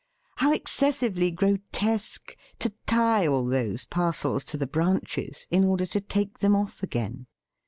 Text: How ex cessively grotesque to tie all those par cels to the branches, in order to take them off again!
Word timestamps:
How 0.37 0.51
ex 0.51 0.75
cessively 0.79 1.29
grotesque 1.31 2.35
to 2.57 2.73
tie 2.87 3.27
all 3.27 3.45
those 3.45 3.85
par 3.85 4.13
cels 4.13 4.43
to 4.45 4.57
the 4.57 4.65
branches, 4.65 5.45
in 5.51 5.63
order 5.63 5.85
to 5.85 6.01
take 6.01 6.39
them 6.39 6.55
off 6.55 6.81
again! 6.81 7.27